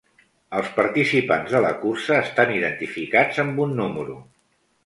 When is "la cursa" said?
1.67-2.17